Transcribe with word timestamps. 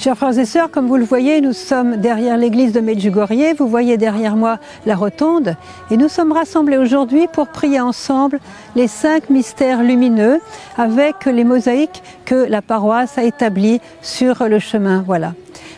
Chers 0.00 0.16
frères 0.16 0.38
et 0.38 0.46
sœurs, 0.46 0.70
comme 0.70 0.88
vous 0.88 0.96
le 0.96 1.04
voyez, 1.04 1.42
nous 1.42 1.52
sommes 1.52 1.98
derrière 1.98 2.38
l'église 2.38 2.72
de 2.72 2.80
Medjugorje. 2.80 3.54
Vous 3.58 3.68
voyez 3.68 3.98
derrière 3.98 4.34
moi 4.34 4.58
la 4.86 4.96
rotonde. 4.96 5.56
Et 5.90 5.98
nous 5.98 6.08
sommes 6.08 6.32
rassemblés 6.32 6.78
aujourd'hui 6.78 7.28
pour 7.30 7.48
prier 7.48 7.82
ensemble 7.82 8.40
les 8.76 8.88
cinq 8.88 9.28
mystères 9.28 9.82
lumineux 9.82 10.40
avec 10.78 11.26
les 11.26 11.44
mosaïques 11.44 12.02
que 12.24 12.34
la 12.34 12.62
paroisse 12.62 13.18
a 13.18 13.24
établies 13.24 13.82
sur 14.00 14.48
le 14.48 14.58
chemin. 14.58 15.04
Voilà. 15.06 15.34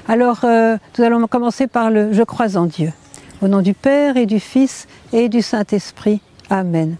Alors, 0.06 0.42
euh, 0.44 0.76
nous 0.96 1.04
allons 1.04 1.26
commencer 1.26 1.66
par 1.66 1.90
le 1.90 2.12
Je 2.12 2.22
crois 2.22 2.56
en 2.56 2.66
Dieu. 2.66 2.92
Au 3.42 3.48
nom 3.48 3.60
du 3.60 3.74
Père 3.74 4.16
et 4.16 4.26
du 4.26 4.38
Fils 4.38 4.86
et 5.12 5.28
du 5.28 5.42
Saint-Esprit. 5.42 6.20
Amen. 6.48 6.94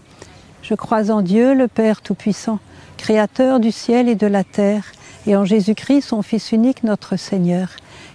Je 0.61 0.75
crois 0.75 1.09
en 1.09 1.21
Dieu, 1.21 1.53
le 1.53 1.69
Père 1.69 2.01
Tout-Puissant, 2.01 2.59
Créateur 2.97 3.61
du 3.61 3.71
ciel 3.71 4.09
et 4.09 4.15
de 4.15 4.27
la 4.27 4.43
terre 4.43 4.83
et 5.25 5.35
en 5.35 5.45
Jésus-Christ, 5.45 6.01
son 6.01 6.21
Fils 6.21 6.51
unique, 6.51 6.83
notre 6.83 7.15
Seigneur, 7.15 7.69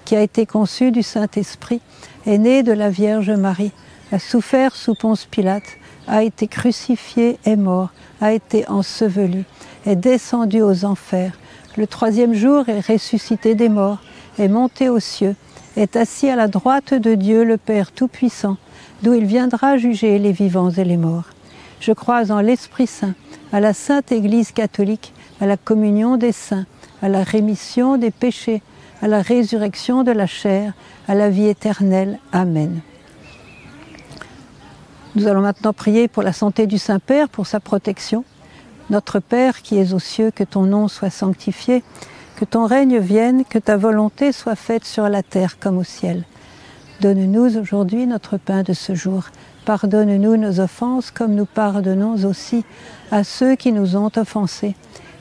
qui 0.04 0.16
a 0.16 0.22
été 0.22 0.46
conçu 0.46 0.90
du 0.90 1.02
Saint-Esprit, 1.02 1.80
est 2.26 2.38
né 2.38 2.62
de 2.62 2.72
la 2.72 2.90
Vierge 2.90 3.30
Marie, 3.30 3.72
a 4.12 4.18
souffert 4.18 4.74
sous 4.74 4.94
Ponce 4.94 5.26
Pilate, 5.26 5.78
a 6.06 6.22
été 6.22 6.48
crucifié 6.48 7.38
et 7.44 7.56
mort, 7.56 7.90
a 8.20 8.32
été 8.32 8.68
enseveli, 8.68 9.44
est 9.86 9.96
descendu 9.96 10.62
aux 10.62 10.84
enfers, 10.84 11.32
le 11.76 11.86
troisième 11.86 12.34
jour 12.34 12.68
est 12.68 12.80
ressuscité 12.80 13.54
des 13.54 13.68
morts, 13.68 13.98
est 14.38 14.48
monté 14.48 14.88
aux 14.88 15.00
cieux, 15.00 15.36
est 15.76 15.94
assis 15.96 16.28
à 16.28 16.34
la 16.34 16.48
droite 16.48 16.92
de 16.92 17.14
Dieu 17.14 17.44
le 17.44 17.56
Père 17.56 17.92
Tout-Puissant, 17.92 18.56
d'où 19.02 19.14
il 19.14 19.26
viendra 19.26 19.76
juger 19.76 20.18
les 20.18 20.32
vivants 20.32 20.70
et 20.70 20.84
les 20.84 20.96
morts. 20.96 21.30
Je 21.80 21.92
crois 21.92 22.32
en 22.32 22.40
l'Esprit 22.40 22.88
Saint, 22.88 23.14
à 23.52 23.60
la 23.60 23.74
Sainte 23.74 24.10
Église 24.10 24.50
catholique, 24.50 25.12
à 25.40 25.46
la 25.46 25.56
communion 25.56 26.16
des 26.16 26.32
saints, 26.32 26.66
à 27.02 27.08
la 27.08 27.22
rémission 27.22 27.96
des 27.96 28.10
péchés, 28.10 28.62
à 29.02 29.08
la 29.08 29.22
résurrection 29.22 30.02
de 30.02 30.12
la 30.12 30.26
chair, 30.26 30.72
à 31.06 31.14
la 31.14 31.30
vie 31.30 31.46
éternelle. 31.46 32.18
Amen. 32.32 32.80
Nous 35.14 35.26
allons 35.26 35.40
maintenant 35.40 35.72
prier 35.72 36.08
pour 36.08 36.22
la 36.22 36.32
santé 36.32 36.66
du 36.66 36.78
Saint-Père, 36.78 37.28
pour 37.28 37.46
sa 37.46 37.60
protection. 37.60 38.24
Notre 38.90 39.20
Père 39.20 39.62
qui 39.62 39.78
es 39.78 39.92
aux 39.92 39.98
cieux, 39.98 40.30
que 40.30 40.44
ton 40.44 40.62
nom 40.62 40.88
soit 40.88 41.10
sanctifié, 41.10 41.82
que 42.36 42.44
ton 42.44 42.66
règne 42.66 42.98
vienne, 42.98 43.44
que 43.44 43.58
ta 43.58 43.76
volonté 43.76 44.32
soit 44.32 44.54
faite 44.54 44.84
sur 44.84 45.08
la 45.08 45.22
terre 45.22 45.58
comme 45.58 45.78
au 45.78 45.84
ciel. 45.84 46.24
Donne-nous 47.00 47.58
aujourd'hui 47.58 48.06
notre 48.06 48.38
pain 48.38 48.62
de 48.62 48.72
ce 48.72 48.94
jour. 48.94 49.24
Pardonne-nous 49.64 50.36
nos 50.36 50.60
offenses 50.60 51.10
comme 51.10 51.34
nous 51.34 51.46
pardonnons 51.46 52.24
aussi 52.24 52.64
à 53.10 53.24
ceux 53.24 53.54
qui 53.54 53.72
nous 53.72 53.96
ont 53.96 54.10
offensés 54.16 54.74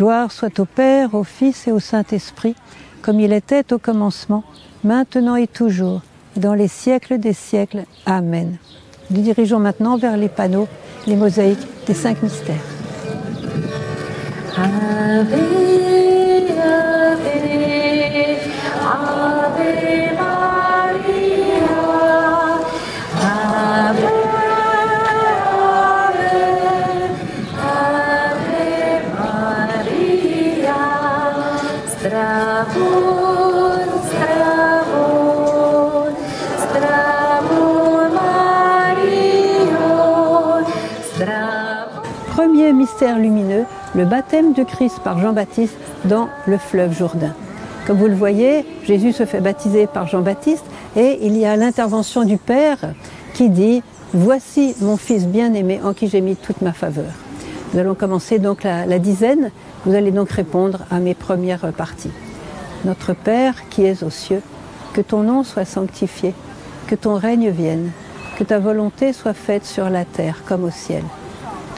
Gloire 0.00 0.32
soit 0.32 0.58
au 0.58 0.64
Père, 0.64 1.14
au 1.14 1.24
Fils 1.24 1.68
et 1.68 1.72
au 1.72 1.78
Saint-Esprit, 1.78 2.54
comme 3.02 3.20
il 3.20 3.34
était 3.34 3.70
au 3.74 3.78
commencement, 3.78 4.44
maintenant 4.82 5.36
et 5.36 5.46
toujours, 5.46 6.00
dans 6.36 6.54
les 6.54 6.68
siècles 6.68 7.18
des 7.18 7.34
siècles. 7.34 7.84
Amen. 8.06 8.56
Nous 9.10 9.20
dirigeons 9.20 9.58
maintenant 9.58 9.98
vers 9.98 10.16
les 10.16 10.30
panneaux, 10.30 10.68
les 11.06 11.16
mosaïques 11.16 11.66
des 11.86 11.92
cinq 11.92 12.22
mystères. 12.22 12.56
Lumineux, 43.08 43.64
le 43.94 44.04
baptême 44.04 44.52
du 44.52 44.64
Christ 44.64 45.00
par 45.02 45.18
Jean-Baptiste 45.18 45.76
dans 46.04 46.28
le 46.46 46.58
fleuve 46.58 46.96
Jourdain. 46.96 47.34
Comme 47.86 47.96
vous 47.96 48.08
le 48.08 48.14
voyez, 48.14 48.66
Jésus 48.84 49.12
se 49.12 49.24
fait 49.24 49.40
baptiser 49.40 49.86
par 49.86 50.06
Jean-Baptiste 50.06 50.64
et 50.96 51.18
il 51.22 51.36
y 51.36 51.46
a 51.46 51.56
l'intervention 51.56 52.24
du 52.24 52.36
Père 52.36 52.78
qui 53.34 53.48
dit 53.48 53.82
Voici 54.12 54.74
mon 54.80 54.96
Fils 54.96 55.26
bien-aimé 55.26 55.80
en 55.82 55.94
qui 55.94 56.08
j'ai 56.08 56.20
mis 56.20 56.36
toute 56.36 56.60
ma 56.62 56.72
faveur. 56.72 57.12
Nous 57.72 57.80
allons 57.80 57.94
commencer 57.94 58.38
donc 58.38 58.64
la, 58.64 58.84
la 58.84 58.98
dizaine. 58.98 59.50
Vous 59.86 59.94
allez 59.94 60.10
donc 60.10 60.30
répondre 60.30 60.80
à 60.90 60.98
mes 60.98 61.14
premières 61.14 61.72
parties. 61.72 62.10
Notre 62.84 63.14
Père 63.14 63.68
qui 63.70 63.84
es 63.84 64.02
aux 64.04 64.10
cieux, 64.10 64.42
que 64.92 65.00
ton 65.00 65.22
nom 65.22 65.42
soit 65.42 65.64
sanctifié, 65.64 66.34
que 66.86 66.96
ton 66.96 67.14
règne 67.14 67.50
vienne, 67.50 67.92
que 68.36 68.44
ta 68.44 68.58
volonté 68.58 69.12
soit 69.12 69.34
faite 69.34 69.64
sur 69.64 69.88
la 69.88 70.04
terre 70.04 70.42
comme 70.46 70.64
au 70.64 70.70
ciel. 70.70 71.04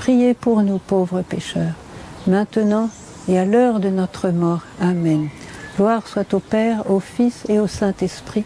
priez 0.00 0.32
pour 0.32 0.62
nous 0.62 0.78
pauvres 0.78 1.20
pécheurs, 1.20 1.74
maintenant 2.26 2.88
et 3.28 3.38
à 3.38 3.44
l'heure 3.44 3.80
de 3.80 3.90
notre 3.90 4.30
mort. 4.30 4.62
Amen. 4.80 5.28
Gloire 5.76 6.08
soit 6.08 6.32
au 6.32 6.40
Père, 6.40 6.90
au 6.90 7.00
Fils 7.00 7.44
et 7.50 7.58
au 7.60 7.66
Saint-Esprit, 7.66 8.44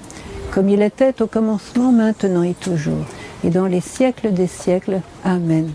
comme 0.51 0.69
il 0.69 0.83
était 0.83 1.23
au 1.23 1.29
commencement, 1.29 1.93
maintenant 1.93 2.43
et 2.43 2.55
toujours, 2.55 3.07
et 3.45 3.51
dans 3.51 3.67
les 3.67 3.81
siècles 3.81 4.33
des 4.33 4.49
siècles. 4.49 5.01
Amen. 5.25 5.71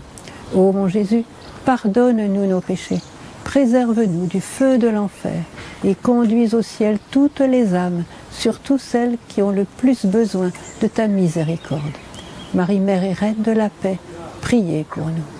Ô 0.54 0.70
mon 0.72 0.86
Jésus, 0.86 1.24
pardonne-nous 1.64 2.46
nos 2.46 2.60
péchés 2.60 3.00
préserve-nous 3.42 4.26
du 4.26 4.42
feu 4.42 4.76
de 4.76 4.86
l'enfer 4.86 5.42
et 5.82 5.94
conduis 5.94 6.54
au 6.54 6.60
ciel 6.60 6.98
toutes 7.10 7.40
les 7.40 7.74
âmes, 7.74 8.04
surtout 8.30 8.76
celles 8.76 9.16
qui 9.28 9.40
ont 9.40 9.50
le 9.50 9.64
plus 9.64 10.04
besoin 10.04 10.52
de 10.82 10.86
ta 10.86 11.08
miséricorde. 11.08 11.80
Marie, 12.52 12.80
Mère 12.80 13.02
et 13.02 13.14
Reine 13.14 13.42
de 13.42 13.52
la 13.52 13.70
paix, 13.70 13.98
priez 14.42 14.84
pour 14.84 15.06
nous. 15.06 15.39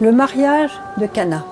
Le 0.00 0.12
mariage 0.12 0.70
de 0.98 1.06
Cana. 1.06 1.44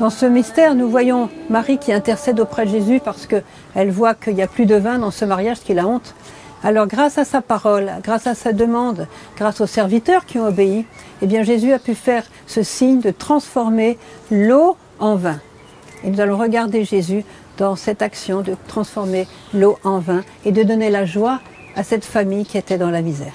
Dans 0.00 0.10
ce 0.10 0.26
mystère, 0.26 0.74
nous 0.74 0.88
voyons 0.88 1.28
Marie 1.48 1.78
qui 1.78 1.92
intercède 1.92 2.40
auprès 2.40 2.66
de 2.66 2.70
Jésus 2.70 3.00
parce 3.04 3.28
qu'elle 3.28 3.90
voit 3.90 4.14
qu'il 4.14 4.34
n'y 4.34 4.42
a 4.42 4.48
plus 4.48 4.66
de 4.66 4.74
vin 4.74 4.98
dans 4.98 5.12
ce 5.12 5.24
mariage, 5.24 5.60
qu'il 5.60 5.78
a 5.78 5.86
honte. 5.86 6.16
Alors 6.64 6.88
grâce 6.88 7.18
à 7.18 7.24
sa 7.24 7.40
parole, 7.40 7.92
grâce 8.02 8.26
à 8.26 8.34
sa 8.34 8.52
demande, 8.52 9.06
grâce 9.36 9.60
aux 9.60 9.66
serviteurs 9.66 10.26
qui 10.26 10.40
ont 10.40 10.46
obéi, 10.46 10.86
eh 11.22 11.26
bien 11.26 11.44
Jésus 11.44 11.72
a 11.72 11.78
pu 11.78 11.94
faire 11.94 12.24
ce 12.48 12.64
signe 12.64 13.00
de 13.00 13.12
transformer 13.12 13.96
l'eau 14.32 14.76
en 14.98 15.14
vin. 15.14 15.38
Et 16.02 16.10
nous 16.10 16.20
allons 16.20 16.38
regarder 16.38 16.84
Jésus 16.84 17.24
dans 17.58 17.76
cette 17.76 18.02
action 18.02 18.40
de 18.40 18.56
transformer 18.66 19.28
l'eau 19.54 19.78
en 19.84 20.00
vin 20.00 20.22
et 20.44 20.50
de 20.50 20.64
donner 20.64 20.90
la 20.90 21.04
joie 21.04 21.38
à 21.76 21.84
cette 21.84 22.04
famille 22.04 22.44
qui 22.44 22.58
était 22.58 22.78
dans 22.78 22.90
la 22.90 23.02
misère. 23.02 23.34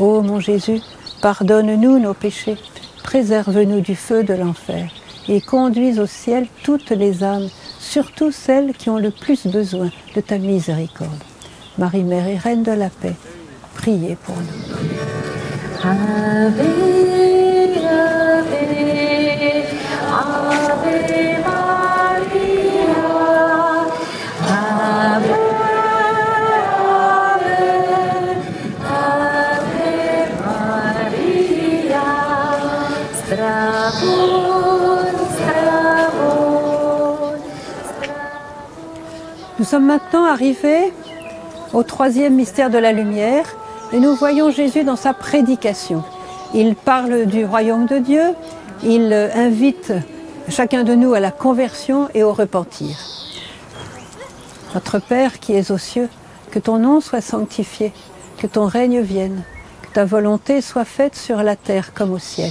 Ô 0.00 0.22
mon 0.22 0.40
Jésus, 0.40 0.80
pardonne-nous 1.20 1.98
nos 1.98 2.14
péchés, 2.14 2.56
préserve-nous 3.02 3.82
du 3.82 3.94
feu 3.94 4.24
de 4.24 4.32
l'enfer, 4.32 4.88
et 5.28 5.42
conduis 5.42 6.00
au 6.00 6.06
ciel 6.06 6.46
toutes 6.62 6.88
les 6.88 7.22
âmes, 7.22 7.50
surtout 7.78 8.32
celles 8.32 8.72
qui 8.72 8.88
ont 8.88 8.96
le 8.96 9.10
plus 9.10 9.46
besoin 9.46 9.90
de 10.16 10.22
ta 10.22 10.38
miséricorde. 10.38 11.22
Marie, 11.76 12.02
Mère 12.02 12.28
et 12.28 12.38
Reine 12.38 12.62
de 12.62 12.72
la 12.72 12.88
paix, 12.88 13.14
priez 13.74 14.16
pour 14.24 14.36
nous. 14.36 14.80
Sommes 39.70 39.86
maintenant 39.86 40.24
arrivés 40.24 40.92
au 41.72 41.84
troisième 41.84 42.34
mystère 42.34 42.70
de 42.70 42.78
la 42.78 42.90
lumière 42.90 43.46
et 43.92 44.00
nous 44.00 44.16
voyons 44.16 44.50
Jésus 44.50 44.82
dans 44.82 44.96
sa 44.96 45.14
prédication. 45.14 46.02
Il 46.54 46.74
parle 46.74 47.26
du 47.26 47.44
royaume 47.44 47.86
de 47.86 47.98
Dieu, 47.98 48.34
il 48.82 49.12
invite 49.12 49.92
chacun 50.48 50.82
de 50.82 50.96
nous 50.96 51.14
à 51.14 51.20
la 51.20 51.30
conversion 51.30 52.08
et 52.14 52.24
au 52.24 52.32
repentir. 52.32 52.96
Notre 54.74 54.98
Père 54.98 55.38
qui 55.38 55.52
es 55.52 55.70
aux 55.70 55.78
cieux, 55.78 56.08
que 56.50 56.58
ton 56.58 56.80
nom 56.80 57.00
soit 57.00 57.20
sanctifié, 57.20 57.92
que 58.38 58.48
ton 58.48 58.66
règne 58.66 59.00
vienne, 59.02 59.44
que 59.82 59.94
ta 59.94 60.04
volonté 60.04 60.62
soit 60.62 60.84
faite 60.84 61.14
sur 61.14 61.44
la 61.44 61.54
terre 61.54 61.94
comme 61.94 62.12
au 62.12 62.18
ciel. 62.18 62.50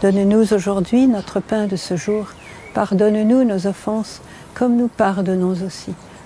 Donne-nous 0.00 0.52
aujourd'hui 0.54 1.08
notre 1.08 1.40
pain 1.40 1.66
de 1.66 1.74
ce 1.74 1.96
jour. 1.96 2.28
Pardonne-nous 2.72 3.42
nos 3.42 3.66
offenses, 3.66 4.20
comme 4.54 4.76
nous 4.76 4.86
pardonnons 4.86 5.56
aussi 5.66 5.92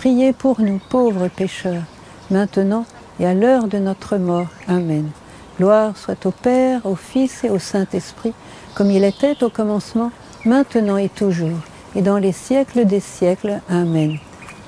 priez 0.00 0.32
pour 0.32 0.62
nous 0.62 0.80
pauvres 0.88 1.28
pécheurs, 1.28 1.82
maintenant 2.30 2.86
et 3.20 3.26
à 3.26 3.34
l'heure 3.34 3.68
de 3.68 3.76
notre 3.76 4.16
mort. 4.16 4.46
Amen. 4.66 5.10
Gloire 5.58 5.94
soit 5.94 6.24
au 6.24 6.30
Père, 6.30 6.86
au 6.86 6.94
Fils 6.94 7.44
et 7.44 7.50
au 7.50 7.58
Saint-Esprit, 7.58 8.32
comme 8.74 8.90
il 8.90 9.04
était 9.04 9.44
au 9.44 9.50
commencement, 9.50 10.10
maintenant 10.46 10.96
et 10.96 11.10
toujours, 11.10 11.58
et 11.94 12.00
dans 12.00 12.16
les 12.16 12.32
siècles 12.32 12.86
des 12.86 13.00
siècles. 13.00 13.60
Amen. 13.68 14.16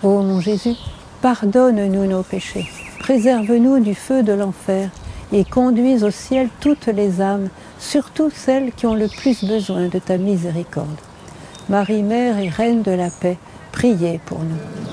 Ô 0.02 0.20
mon 0.20 0.38
Jésus, 0.38 0.76
pardonne-nous 1.22 2.04
nos 2.04 2.22
péchés, 2.22 2.68
préserve-nous 2.98 3.80
du 3.80 3.94
feu 3.94 4.22
de 4.22 4.34
l'enfer, 4.34 4.90
et 5.32 5.46
conduis 5.46 6.04
au 6.04 6.10
ciel 6.10 6.50
toutes 6.60 6.88
les 6.88 7.22
âmes, 7.22 7.48
surtout 7.78 8.28
celles 8.28 8.72
qui 8.72 8.84
ont 8.84 8.94
le 8.94 9.08
plus 9.08 9.44
besoin 9.44 9.88
de 9.88 9.98
ta 9.98 10.18
miséricorde. 10.18 11.00
Marie, 11.70 12.02
Mère 12.02 12.38
et 12.38 12.50
Reine 12.50 12.82
de 12.82 12.92
la 12.92 13.08
paix, 13.08 13.38
priez 13.72 14.20
pour 14.26 14.40
nous. 14.40 14.91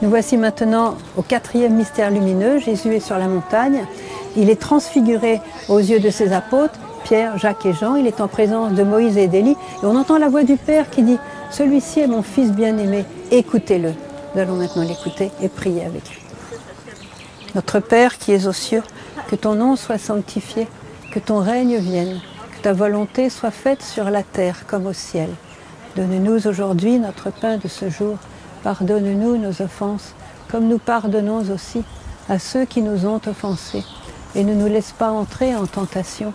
Nous 0.00 0.10
voici 0.10 0.36
maintenant 0.36 0.96
au 1.16 1.22
quatrième 1.22 1.74
mystère 1.74 2.10
lumineux. 2.10 2.58
Jésus 2.58 2.94
est 2.94 3.00
sur 3.00 3.18
la 3.18 3.28
montagne. 3.28 3.84
Il 4.36 4.50
est 4.50 4.60
transfiguré 4.60 5.40
aux 5.68 5.78
yeux 5.78 6.00
de 6.00 6.10
ses 6.10 6.32
apôtres, 6.32 6.78
Pierre, 7.08 7.38
Jacques 7.38 7.64
et 7.64 7.72
Jean. 7.72 7.96
Il 7.96 8.06
est 8.06 8.20
en 8.20 8.28
présence 8.28 8.74
de 8.74 8.82
Moïse 8.82 9.16
et 9.16 9.28
d'Élie. 9.28 9.56
Et 9.82 9.86
on 9.86 9.96
entend 9.96 10.18
la 10.18 10.28
voix 10.28 10.42
du 10.42 10.56
Père 10.56 10.90
qui 10.90 11.02
dit 11.02 11.16
Celui-ci 11.50 12.00
est 12.00 12.06
mon 12.06 12.22
Fils 12.22 12.52
bien-aimé, 12.52 13.06
écoutez-le. 13.30 13.94
Nous 14.34 14.40
allons 14.42 14.56
maintenant 14.56 14.82
l'écouter 14.82 15.30
et 15.40 15.48
prier 15.48 15.86
avec 15.86 16.06
lui. 16.06 16.20
Notre 17.54 17.80
Père 17.80 18.18
qui 18.18 18.32
es 18.32 18.46
aux 18.46 18.52
cieux, 18.52 18.82
que 19.30 19.36
ton 19.36 19.54
nom 19.54 19.74
soit 19.74 19.96
sanctifié, 19.96 20.68
que 21.10 21.18
ton 21.18 21.38
règne 21.38 21.78
vienne, 21.78 22.20
que 22.54 22.62
ta 22.62 22.74
volonté 22.74 23.30
soit 23.30 23.52
faite 23.52 23.82
sur 23.82 24.10
la 24.10 24.22
terre 24.22 24.66
comme 24.66 24.86
au 24.86 24.92
ciel. 24.92 25.30
Donne-nous 25.96 26.46
aujourd'hui 26.46 26.98
notre 26.98 27.30
pain 27.30 27.56
de 27.56 27.68
ce 27.68 27.88
jour. 27.88 28.18
Pardonne-nous 28.62 29.38
nos 29.38 29.62
offenses, 29.62 30.12
comme 30.50 30.68
nous 30.68 30.78
pardonnons 30.78 31.42
aussi 31.50 31.84
à 32.28 32.38
ceux 32.38 32.66
qui 32.66 32.82
nous 32.82 33.06
ont 33.06 33.22
offensés. 33.26 33.84
Et 34.34 34.44
ne 34.44 34.52
nous 34.52 34.68
laisse 34.68 34.92
pas 34.92 35.10
entrer 35.10 35.56
en 35.56 35.64
tentation, 35.64 36.34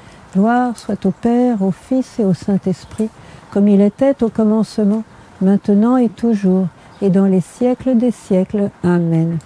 Gloire 0.33 0.77
soit 0.77 1.05
au 1.05 1.11
Père, 1.11 1.61
au 1.61 1.71
Fils 1.71 2.19
et 2.19 2.23
au 2.23 2.33
Saint-Esprit, 2.33 3.09
comme 3.51 3.67
il 3.67 3.81
était 3.81 4.23
au 4.23 4.29
commencement, 4.29 5.03
maintenant 5.41 5.97
et 5.97 6.07
toujours, 6.07 6.67
et 7.01 7.09
dans 7.09 7.25
les 7.25 7.41
siècles 7.41 7.97
des 7.97 8.11
siècles. 8.11 8.69
Amen. 8.83 9.39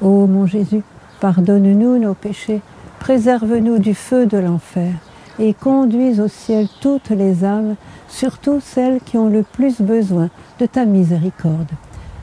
Ô 0.00 0.26
mon 0.26 0.46
Jésus, 0.46 0.82
pardonne-nous 1.20 1.98
nos 1.98 2.14
péchés, 2.14 2.62
préserve-nous 3.00 3.78
du 3.78 3.94
feu 3.94 4.24
de 4.24 4.38
l'enfer, 4.38 4.92
et 5.38 5.52
conduise 5.52 6.20
au 6.20 6.28
ciel 6.28 6.68
toutes 6.80 7.10
les 7.10 7.44
âmes, 7.44 7.74
surtout 8.08 8.60
celles 8.62 9.00
qui 9.04 9.18
ont 9.18 9.28
le 9.28 9.42
plus 9.42 9.82
besoin 9.82 10.30
de 10.58 10.64
ta 10.66 10.86
miséricorde. 10.86 11.70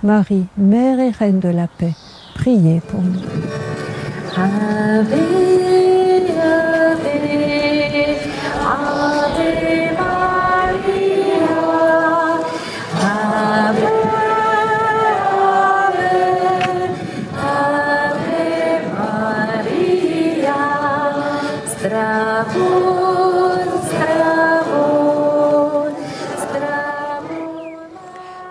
Marie, 0.01 0.45
Mère 0.57 0.99
et 0.99 1.11
Reine 1.11 1.39
de 1.39 1.49
la 1.49 1.67
paix, 1.67 1.93
priez 2.33 2.81
pour 2.81 3.01
nous. 3.01 3.19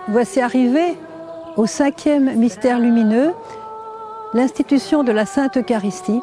Voici 0.09 0.39
arrivé 0.39 0.95
au 1.57 1.65
cinquième 1.65 2.33
mystère 2.37 2.79
lumineux, 2.79 3.33
l'institution 4.33 5.03
de 5.03 5.11
la 5.11 5.25
Sainte 5.25 5.57
Eucharistie. 5.57 6.21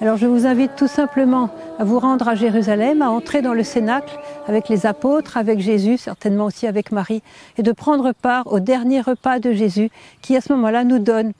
Alors 0.00 0.16
je 0.16 0.26
vous 0.26 0.46
invite 0.46 0.74
tout 0.74 0.88
simplement 0.88 1.48
à 1.78 1.84
vous 1.84 2.00
rendre 2.00 2.26
à 2.26 2.34
Jérusalem, 2.34 3.02
à 3.02 3.10
entrer 3.10 3.40
dans 3.40 3.54
le 3.54 3.62
Cénacle 3.62 4.18
avec 4.48 4.68
les 4.68 4.84
apôtres, 4.84 5.36
avec 5.36 5.60
Jésus, 5.60 5.96
certainement 5.96 6.46
aussi 6.46 6.66
avec 6.66 6.90
Marie, 6.90 7.22
et 7.56 7.62
de 7.62 7.70
prendre 7.70 8.12
part 8.12 8.52
au 8.52 8.58
dernier 8.58 9.00
repas 9.00 9.38
de 9.38 9.52
Jésus 9.52 9.90
qui 10.22 10.36
à 10.36 10.40
ce 10.40 10.52
moment-là 10.52 10.82
nous 10.82 10.98
donne 10.98 11.32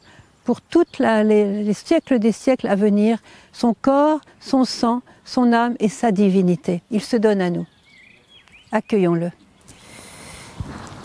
pour 0.45 0.61
tous 0.61 0.85
les, 1.01 1.65
les 1.65 1.75
siècles 1.75 2.21
des 2.21 2.33
siècles 2.33 2.69
à 2.69 2.77
venir 2.77 3.19
son 3.53 3.75
corps, 3.75 4.21
son 4.39 4.65
sang, 4.65 5.03
son 5.25 5.53
âme 5.53 5.75
et 5.81 5.89
sa 5.89 6.13
divinité. 6.13 6.83
Il 6.93 7.01
se 7.01 7.17
donne 7.17 7.41
à 7.41 7.51
nous. 7.51 7.67
Accueillons-le. 8.71 9.33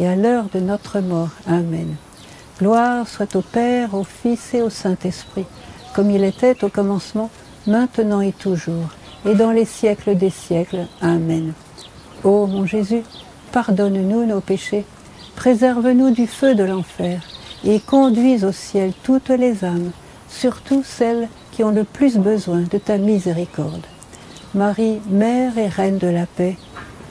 et 0.00 0.06
à 0.06 0.16
l'heure 0.16 0.46
de 0.52 0.60
notre 0.60 1.00
mort. 1.00 1.30
Amen. 1.46 1.96
Gloire 2.58 3.08
soit 3.08 3.34
au 3.36 3.42
Père, 3.42 3.94
au 3.94 4.04
Fils 4.04 4.54
et 4.54 4.62
au 4.62 4.70
Saint-Esprit, 4.70 5.46
comme 5.94 6.10
il 6.10 6.24
était 6.24 6.64
au 6.64 6.68
commencement, 6.68 7.30
maintenant 7.66 8.20
et 8.20 8.32
toujours, 8.32 8.88
et 9.26 9.34
dans 9.34 9.50
les 9.50 9.64
siècles 9.64 10.16
des 10.16 10.30
siècles. 10.30 10.86
Amen. 11.00 11.52
Ô 12.24 12.46
mon 12.46 12.66
Jésus, 12.66 13.02
pardonne-nous 13.52 14.26
nos 14.26 14.40
péchés, 14.40 14.84
préserve-nous 15.36 16.10
du 16.10 16.26
feu 16.26 16.54
de 16.54 16.64
l'enfer, 16.64 17.20
et 17.64 17.80
conduis 17.80 18.44
au 18.44 18.52
ciel 18.52 18.92
toutes 19.02 19.30
les 19.30 19.64
âmes, 19.64 19.90
surtout 20.28 20.82
celles 20.84 21.28
qui 21.52 21.64
ont 21.64 21.70
le 21.70 21.84
plus 21.84 22.16
besoin 22.16 22.60
de 22.60 22.78
ta 22.78 22.96
miséricorde. 22.96 23.86
Marie, 24.54 25.00
Mère 25.08 25.56
et 25.58 25.68
Reine 25.68 25.98
de 25.98 26.08
la 26.08 26.26
paix, 26.26 26.56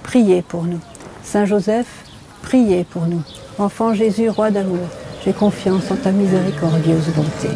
priez 0.04 0.42
pour 0.42 0.64
nous. 0.64 0.80
Saint 1.24 1.46
Joseph, 1.46 2.06
Priez 2.42 2.84
pour 2.84 3.06
nous. 3.06 3.24
Enfant 3.58 3.94
Jésus, 3.94 4.30
roi 4.30 4.52
d'amour, 4.52 4.88
j'ai 5.24 5.34
confiance 5.34 5.92
en 5.92 5.96
ta 5.96 6.12
miséricordieuse 6.12 7.10
bonté. 7.16 7.50